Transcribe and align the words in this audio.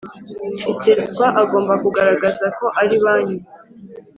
Iseswa 0.71 1.25
agomba 1.41 1.73
kugaragaza 1.83 2.45
ko 2.57 2.65
ari 2.81 2.95
banki 3.03 3.39